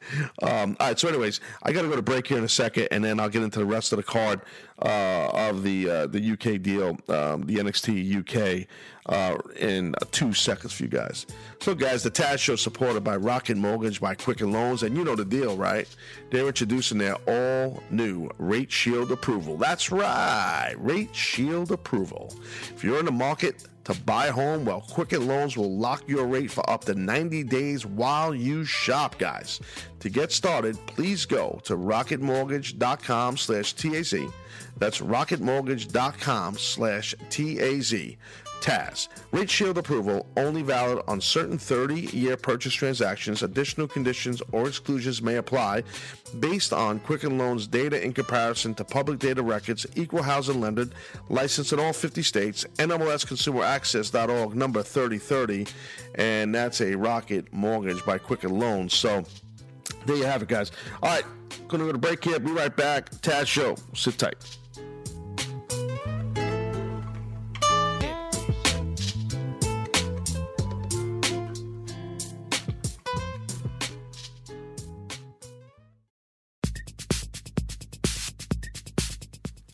[0.42, 0.98] um, all right.
[0.98, 3.28] So, anyways, I got to go to break here in a second, and then I'll
[3.28, 4.40] get into the rest of the card
[4.82, 8.66] uh, of the uh, the UK deal, um, the NXT UK,
[9.06, 11.26] uh, in two seconds for you guys.
[11.60, 15.16] So, guys, the Taz Show supported by Rocket Mortgage by Quicken Loans, and you know
[15.16, 15.88] the deal, right?
[16.30, 19.56] They're introducing their all new Rate Shield approval.
[19.56, 22.32] That's right, Rate Shield approval.
[22.74, 26.50] If you're in the market to buy home, well, Quicken Loans will lock your rate
[26.50, 29.60] for up to 90 days while you shop, guys.
[30.00, 34.14] To get started, please go to rocketmortgage.com slash TAZ.
[34.76, 37.94] That's rocketmortgage.com slash TAZ.
[38.60, 39.08] Taz.
[39.32, 43.42] Rate Shield approval only valid on certain 30 year purchase transactions.
[43.42, 45.84] Additional conditions or exclusions may apply
[46.40, 50.88] based on Quicken Loans data in comparison to public data records, equal housing lender,
[51.28, 55.66] licensed in all 50 states, NMLSConsumerAccess.org, number 3030.
[56.16, 58.94] And that's a Rocket mortgage by Quicken Loans.
[58.94, 59.24] So
[60.06, 60.72] there you have it, guys.
[61.02, 61.24] All right,
[61.68, 62.38] gonna go to break here.
[62.38, 63.10] Be right back.
[63.10, 63.76] Taz Show.
[63.94, 64.36] Sit tight.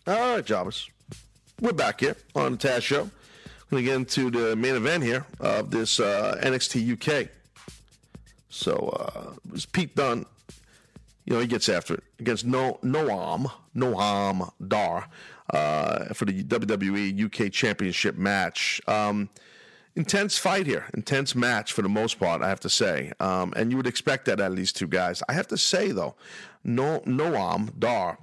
[0.06, 0.90] All right, Jobbers.
[1.62, 3.08] We're back here on the Taz Show.
[3.70, 7.30] We're going to get into the main event here of this uh, NXT UK.
[8.50, 10.26] So uh, it was Pete Dunne.
[11.24, 15.08] You know, he gets after it against no Noam Noam Dar
[15.48, 18.82] uh, for the WWE UK Championship match.
[18.86, 19.30] Um,
[19.96, 23.10] intense fight here, intense match for the most part, I have to say.
[23.20, 25.22] Um, and you would expect that out of these two guys.
[25.30, 26.14] I have to say though,
[26.62, 28.18] no Noam Dar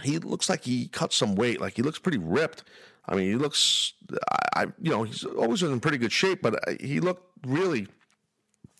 [0.00, 1.60] he looks like he cut some weight.
[1.60, 2.64] Like he looks pretty ripped.
[3.06, 3.94] I mean, he looks,
[4.30, 7.88] I, I you know, he's always in pretty good shape, but uh, he looked really,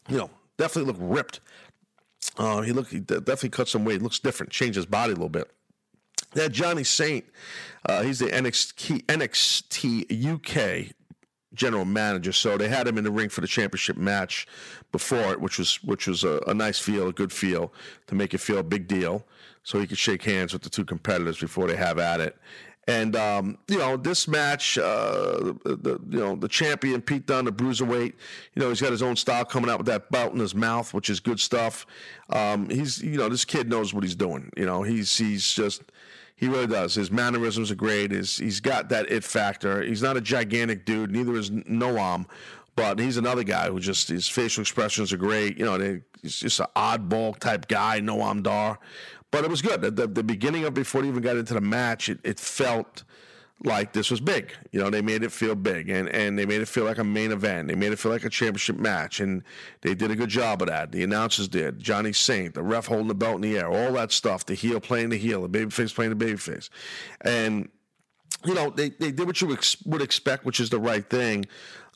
[0.08, 1.40] you know, definitely looked ripped.
[2.38, 4.00] Uh, he looked, he definitely cut some weight.
[4.00, 4.52] Looks different.
[4.52, 5.50] Changed his body a little bit.
[6.34, 7.24] That Johnny Saint,
[7.86, 10.94] uh, he's the NXT, NXT UK
[11.52, 12.32] general manager.
[12.32, 14.46] So they had him in the ring for the championship match
[14.92, 17.72] before it, which was which was a, a nice feel, a good feel
[18.06, 19.26] to make it feel a big deal
[19.62, 22.36] so he could shake hands with the two competitors before they have at it.
[22.88, 27.52] And um, you know this match, uh, the, you know the champion Pete Dunne, the
[27.52, 28.12] bruiserweight.
[28.54, 30.92] You know he's got his own style coming out with that belt in his mouth,
[30.92, 31.86] which is good stuff.
[32.30, 34.50] Um, he's you know this kid knows what he's doing.
[34.56, 35.82] You know he's he's just
[36.34, 36.96] he really does.
[36.96, 38.10] His mannerisms are great.
[38.10, 39.80] His, he's got that it factor.
[39.80, 41.12] He's not a gigantic dude.
[41.12, 42.26] Neither is Noam,
[42.74, 45.58] but he's another guy who just his facial expressions are great.
[45.58, 48.78] You know, he's just an oddball type guy, Noam Dar.
[49.30, 49.80] But it was good.
[49.80, 53.02] The, the beginning of before he even got into the match, it, it felt
[53.64, 54.52] like this was big.
[54.72, 57.04] You know, they made it feel big and, and they made it feel like a
[57.04, 57.68] main event.
[57.68, 59.42] They made it feel like a championship match and
[59.82, 60.92] they did a good job of that.
[60.92, 61.78] The announcers did.
[61.78, 64.80] Johnny Saint, the ref holding the belt in the air, all that stuff, the heel
[64.80, 66.68] playing the heel, the babyface playing the babyface.
[67.20, 67.68] And
[68.44, 71.46] you know, they, they did what you ex- would expect, which is the right thing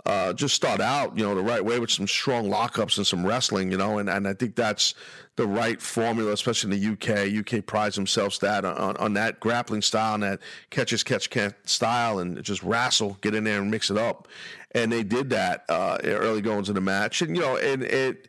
[0.07, 3.27] uh, just start out, you know, the right way with some strong lockups and some
[3.27, 4.95] wrestling, you know, and, and I think that's
[5.35, 7.59] the right formula, especially in the UK.
[7.59, 10.41] UK prides themselves that on, on that grappling style and that
[10.71, 14.29] catches catch catch style and just wrestle, get in there and mix it up.
[14.77, 18.29] And they did that uh, early goings into the match, and you know, and it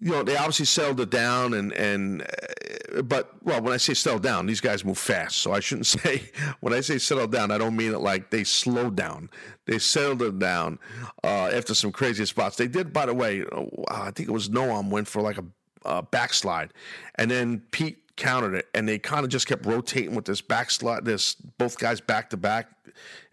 [0.00, 3.94] you know, they obviously settled it down, and and uh, but well, when I say
[3.94, 7.50] settle down, these guys move fast, so I shouldn't say when I say settle down,
[7.50, 9.30] I don't mean it like they slowed down.
[9.66, 10.78] They settled it down
[11.22, 12.56] uh, after some crazy spots.
[12.56, 13.42] They did, by the way.
[13.42, 15.38] Uh, I think it was Noam went for like
[15.84, 16.72] a backslide,
[17.16, 20.70] and then Pete countered it, and they kind of just kept rotating with this back
[20.70, 22.68] slot, this both guys back to back.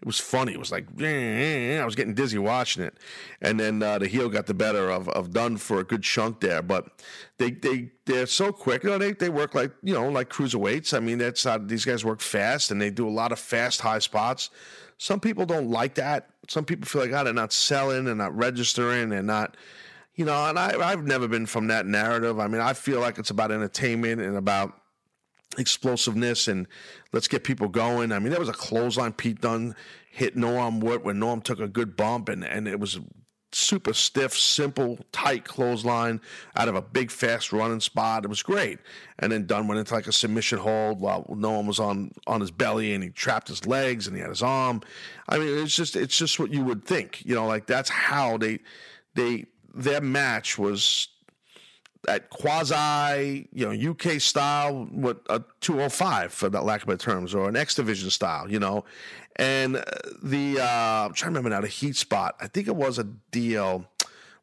[0.00, 0.52] It was funny.
[0.52, 2.96] It was like I was getting dizzy watching it,
[3.40, 6.40] and then uh, the heel got the better of, of Dunne for a good chunk
[6.40, 6.62] there.
[6.62, 6.86] But
[7.38, 8.84] they they they're so quick.
[8.84, 10.96] You know, they they work like you know like cruiserweights.
[10.96, 13.80] I mean, that's how these guys work fast, and they do a lot of fast
[13.80, 14.50] high spots.
[14.98, 16.30] Some people don't like that.
[16.48, 19.56] Some people feel like, oh, they're not selling and not registering and not
[20.18, 22.40] you know, and I, I've never been from that narrative.
[22.40, 24.74] I mean, I feel like it's about entertainment and about
[25.56, 26.66] explosiveness and
[27.12, 28.10] let's get people going.
[28.10, 29.76] I mean, there was a clothesline Pete Dunne
[30.10, 32.98] hit Norm Wood when Norm took a good bump, and, and it was
[33.52, 36.20] super stiff, simple, tight clothesline
[36.56, 38.24] out of a big, fast running spot.
[38.24, 38.80] It was great.
[39.20, 42.50] And then Dunne went into like a submission hold while Norm was on on his
[42.50, 44.82] belly and he trapped his legs and he had his arm.
[45.28, 48.36] I mean, it's just it's just what you would think, you know, like that's how
[48.36, 48.58] they
[49.14, 49.46] they
[49.78, 51.08] their match was
[52.08, 57.34] at quasi, you know, UK style, what a 205 for that lack of better terms,
[57.34, 58.84] or an X Division style, you know.
[59.36, 59.76] And
[60.22, 62.36] the uh, I'm trying to remember now the heat spot.
[62.40, 63.86] I think it was a deal.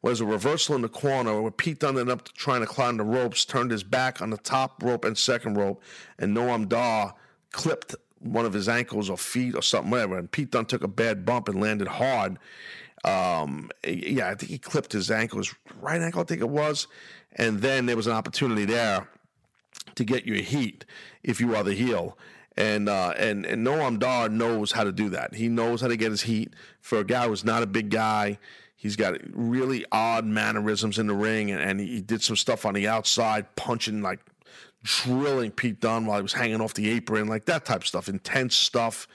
[0.02, 3.02] Was a reversal in the corner where Pete Dunne ended up trying to climb the
[3.02, 5.82] ropes, turned his back on the top rope and second rope,
[6.18, 7.14] and Noam Dar
[7.50, 10.16] clipped one of his ankles or feet or something, whatever.
[10.16, 12.38] And Pete Dunne took a bad bump and landed hard.
[13.06, 16.88] Um, yeah, I think he clipped his ankle, his right ankle, I think it was.
[17.36, 19.08] And then there was an opportunity there
[19.94, 20.84] to get your heat
[21.22, 22.18] if you are the heel.
[22.56, 25.34] And uh, and and Noam Dar knows how to do that.
[25.34, 28.38] He knows how to get his heat for a guy who's not a big guy.
[28.76, 32.72] He's got really odd mannerisms in the ring, and, and he did some stuff on
[32.72, 34.20] the outside, punching like
[34.82, 38.08] drilling Pete Dunne while he was hanging off the apron, like that type of stuff,
[38.08, 39.06] intense stuff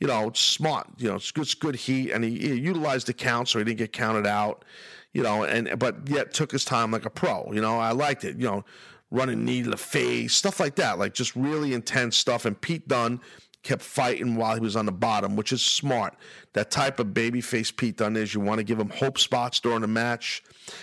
[0.00, 0.88] you know, smart.
[0.98, 3.64] You know, it's good, it's good heat, and he, he utilized the count, so he
[3.64, 4.64] didn't get counted out.
[5.12, 7.50] You know, and but yet took his time like a pro.
[7.52, 8.36] You know, I liked it.
[8.36, 8.64] You know,
[9.10, 12.44] running knee to the face, stuff like that, like just really intense stuff.
[12.44, 13.20] And Pete Dunne
[13.62, 16.14] kept fighting while he was on the bottom, which is smart.
[16.52, 18.34] That type of babyface Pete Dunne is.
[18.34, 20.42] You want to give him hope spots during the match.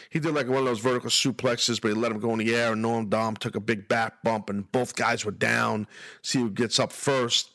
[0.10, 2.54] He did like one of those vertical suplexes, but he let him go in the
[2.54, 5.88] air, and Noam Dom took a big back bump, and both guys were down.
[6.22, 7.52] See who gets up first.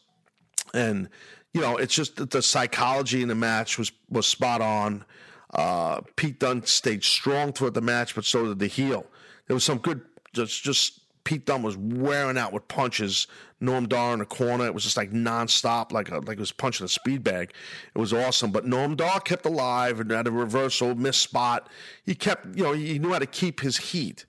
[0.73, 1.09] And,
[1.53, 5.05] you know, it's just that the psychology in the match was, was spot on.
[5.53, 9.07] Uh, Pete Dunne stayed strong throughout the match, but so did the heel.
[9.47, 10.01] There was some good,
[10.33, 13.27] just just Pete Dunne was wearing out with punches.
[13.61, 16.53] Noam Dar in the corner, it was just like nonstop, like a, like it was
[16.53, 17.53] punching a speed bag.
[17.95, 18.53] It was awesome.
[18.53, 21.69] But Noam Dar kept alive and had a reversal, missed spot.
[22.05, 24.25] He kept, you know, he knew how to keep his heat.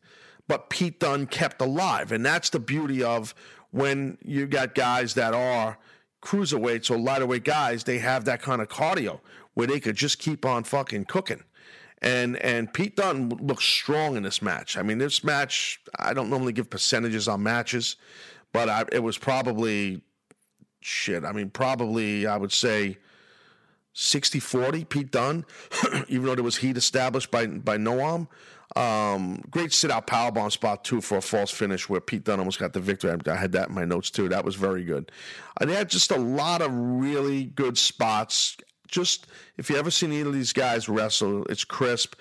[0.48, 3.34] But Pete Dunne kept alive, and that's the beauty of
[3.70, 5.78] when you got guys that are
[6.22, 7.84] cruiserweights or lighter guys.
[7.84, 9.20] They have that kind of cardio
[9.54, 11.44] where they could just keep on fucking cooking.
[12.02, 14.78] And and Pete Dunne looked strong in this match.
[14.78, 17.96] I mean, this match, I don't normally give percentages on matches,
[18.54, 20.02] but I, it was probably
[20.80, 21.24] shit.
[21.24, 22.98] I mean, probably I would say
[23.94, 25.46] 60-40 Pete Dunne,
[26.08, 28.28] even though there was heat established by by Noam.
[28.76, 32.60] Um, great sit out powerbomb spot too for a false finish where Pete Dunne almost
[32.60, 33.12] got the victory.
[33.28, 34.30] I had that in my notes too.
[34.30, 35.12] That was very good.
[35.60, 38.56] And they had just a lot of really good spots
[38.92, 42.16] just if you ever seen any of these guys wrestle, it's crisp.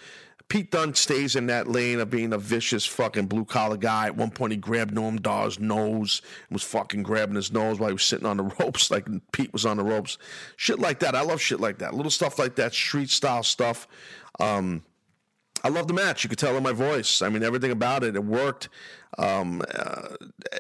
[0.48, 4.06] Pete Dunne stays in that lane of being a vicious fucking blue collar guy.
[4.06, 7.88] At one point, he grabbed Noam Dar's nose and was fucking grabbing his nose while
[7.88, 10.18] he was sitting on the ropes, like Pete was on the ropes.
[10.56, 11.14] Shit like that.
[11.14, 11.94] I love shit like that.
[11.94, 13.86] Little stuff like that, street style stuff.
[14.40, 14.82] Um,
[15.62, 16.24] I love the match.
[16.24, 17.22] You could tell in my voice.
[17.22, 18.16] I mean, everything about it.
[18.16, 18.68] It worked.
[19.18, 20.08] Um, uh,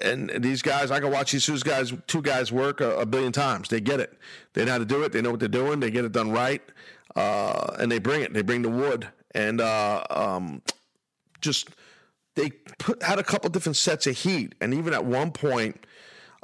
[0.02, 3.32] and these guys, I can watch these two guys, two guys work a, a, billion
[3.32, 3.68] times.
[3.68, 4.18] They get it.
[4.52, 5.12] They know how to do it.
[5.12, 5.80] They know what they're doing.
[5.80, 6.62] They get it done right,
[7.16, 8.34] uh, and they bring it.
[8.34, 10.62] They bring the wood, and uh, um,
[11.40, 11.70] just
[12.34, 15.86] they put had a couple different sets of heat, and even at one point,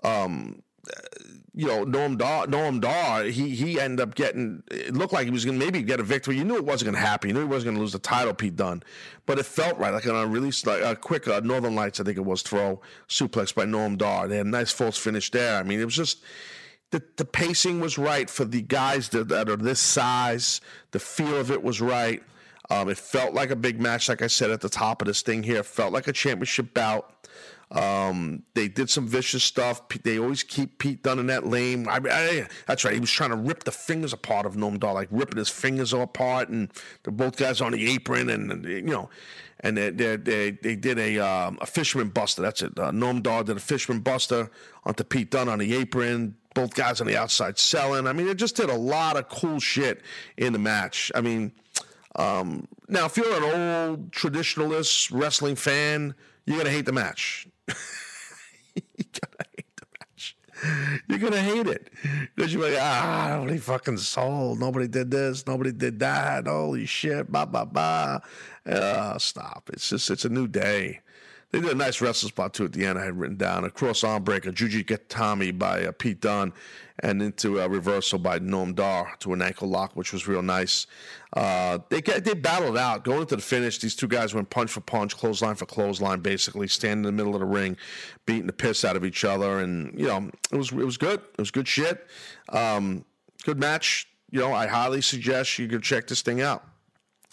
[0.04, 0.62] um,
[1.58, 4.62] you know, Noam Dar, Noam Dar, he he ended up getting.
[4.70, 6.36] It looked like he was to maybe get a victory.
[6.36, 7.30] You knew it wasn't to happen.
[7.30, 8.82] You knew he wasn't to lose the title, Pete Dunne.
[9.24, 12.04] But it felt right, like on a really like a quick uh, Northern Lights, I
[12.04, 14.28] think it was throw suplex by Noam Dar.
[14.28, 15.58] They had a nice false finish there.
[15.58, 16.22] I mean, it was just
[16.90, 20.60] the the pacing was right for the guys that, that are this size.
[20.90, 22.22] The feel of it was right.
[22.70, 25.22] Um, it felt like a big match, like I said at the top of this
[25.22, 25.58] thing here.
[25.58, 27.12] It felt like a championship bout.
[27.70, 29.88] Um, they did some vicious stuff.
[29.88, 31.88] They always keep Pete Dunne in that lane.
[31.88, 32.94] I, I, that's right.
[32.94, 35.92] He was trying to rip the fingers apart of Noam Dar, like ripping his fingers
[35.92, 36.70] apart, and
[37.02, 39.10] the both guys on the apron, and, and you know,
[39.60, 42.42] and they they, they, they did a um, a fisherman buster.
[42.42, 42.78] That's it.
[42.78, 44.48] Uh, Noam Dar did a fisherman buster
[44.84, 46.36] onto Pete Dunne on the apron.
[46.54, 48.06] Both guys on the outside selling.
[48.06, 50.00] I mean, they just did a lot of cool shit
[50.38, 51.12] in the match.
[51.14, 51.52] I mean,
[52.16, 56.14] um, now if you're an old traditionalist wrestling fan,
[56.46, 57.48] you're gonna hate the match.
[58.98, 60.36] You're gonna hate the match.
[61.08, 61.90] You're gonna hate it
[62.34, 64.60] because you're like, ah, nobody fucking sold.
[64.60, 65.46] Nobody did this.
[65.46, 66.46] Nobody did that.
[66.46, 67.32] Holy shit!
[67.32, 68.22] Ba ba ba.
[68.66, 69.70] Uh, stop.
[69.72, 71.00] It's just it's a new day.
[71.56, 72.98] They did a nice wrestle spot too at the end.
[72.98, 76.52] I had written down a cross arm breaker, Juji Gatame by uh, Pete Dunne,
[76.98, 80.86] and into a reversal by Noam Dar to an ankle lock, which was real nice.
[81.32, 83.78] Uh, they they battled out going into the finish.
[83.78, 87.32] These two guys went punch for punch, clothesline for clothesline, basically standing in the middle
[87.32, 87.78] of the ring,
[88.26, 91.20] beating the piss out of each other, and you know it was it was good.
[91.20, 92.06] It was good shit.
[92.50, 93.02] Um,
[93.44, 94.10] good match.
[94.30, 96.68] You know, I highly suggest you go check this thing out.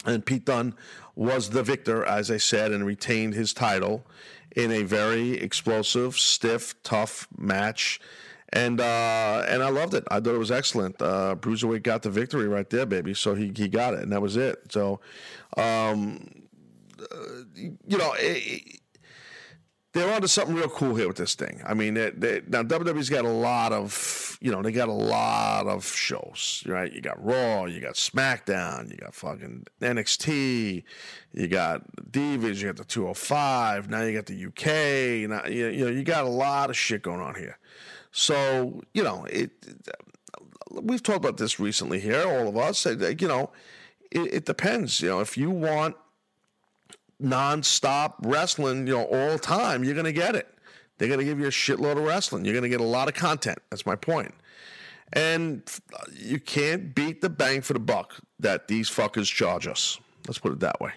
[0.04, 0.74] And Pete Dunne
[1.14, 4.06] was the victor, as I said, and retained his title
[4.54, 8.00] in a very explosive, stiff, tough match.
[8.52, 10.04] And uh, and I loved it.
[10.10, 11.02] I thought it was excellent.
[11.02, 13.12] Uh, Bruiserweight got the victory right there, baby.
[13.12, 14.70] So he, he got it, and that was it.
[14.70, 15.00] So,
[15.56, 16.30] um,
[17.00, 17.16] uh,
[17.56, 18.80] you know, it,
[19.94, 21.62] they're onto something real cool here with this thing.
[21.64, 24.92] I mean, they, they, now WWE's got a lot of, you know, they got a
[24.92, 26.92] lot of shows, right?
[26.92, 30.82] You got Raw, you got SmackDown, you got fucking NXT,
[31.32, 35.84] you got Divas, you got the 205, now you got the UK, now, you, you
[35.84, 37.56] know, you got a lot of shit going on here.
[38.10, 39.52] So, you know, it,
[40.72, 42.84] we've talked about this recently here, all of us.
[42.84, 43.50] You know,
[44.10, 45.00] it, it depends.
[45.00, 45.94] You know, if you want
[47.22, 50.48] nonstop wrestling, you know, all time, you're going to get it.
[50.98, 52.44] They're going to give you a shitload of wrestling.
[52.44, 53.58] You're going to get a lot of content.
[53.70, 54.32] That's my point.
[55.12, 55.62] And
[56.12, 59.98] you can't beat the bang for the buck that these fuckers charge us.
[60.26, 60.92] Let's put it that way.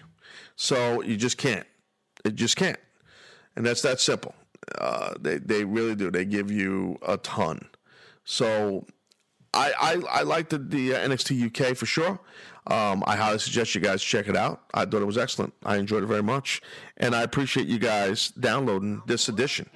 [0.56, 1.66] So you just can't.
[2.24, 2.78] It just can't.
[3.56, 4.34] And that's that simple.
[4.76, 6.10] Uh, they, they really do.
[6.10, 7.68] They give you a ton.
[8.24, 8.86] So
[9.54, 12.20] I, I, I liked the, the uh, NXT UK for sure.
[12.68, 14.62] Um, I highly suggest you guys check it out.
[14.74, 15.54] I thought it was excellent.
[15.64, 16.60] I enjoyed it very much.
[16.98, 19.70] And I appreciate you guys downloading this edition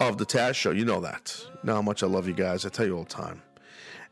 [0.00, 0.70] of the Taz Show.
[0.70, 1.38] You know that.
[1.46, 2.64] You know how much I love you guys.
[2.64, 3.42] I tell you all the time.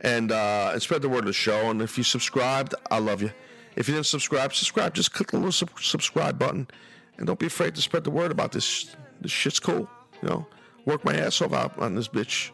[0.01, 1.71] And, uh, and spread the word of the show.
[1.71, 3.33] And if you subscribed, I love you.
[3.77, 4.93] If you didn't subscribe, subscribe.
[4.93, 6.69] Just click the little sub- subscribe button.
[7.17, 8.95] And don't be afraid to spread the word about this.
[9.23, 9.89] This shit's cool.
[10.21, 10.47] You know,
[10.85, 12.51] work my ass off out on this bitch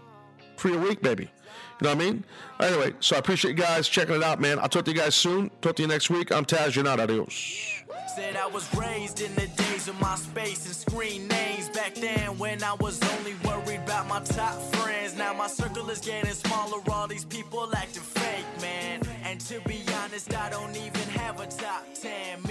[0.56, 1.30] for a week, baby.
[1.80, 2.24] You know what I mean?
[2.60, 4.58] Anyway, so I appreciate you guys checking it out, man.
[4.58, 5.50] I'll talk to you guys soon.
[5.60, 6.32] Talk to you next week.
[6.32, 6.74] I'm Taz.
[6.74, 6.98] You're not.
[6.98, 7.84] Adios.
[8.16, 12.64] Said I was raised in the days of MySpace and screen names back then when
[12.64, 15.16] I was only worried about my top friends.
[15.16, 19.02] Now my circle is getting smaller, all these people acting fake, man.
[19.22, 22.42] And to be honest, I don't even have a top 10.